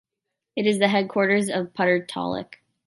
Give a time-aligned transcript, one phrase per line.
[0.55, 2.55] It is the headquarters of the Puttur Taluk.